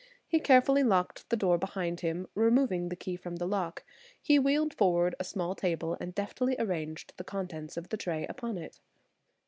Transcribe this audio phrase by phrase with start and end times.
[0.25, 3.83] He carefully locked the door behind him, removing the key from the lock.
[4.19, 8.57] He wheeled forward a small table and deftly arranged the contents of the tray upon
[8.57, 8.79] it.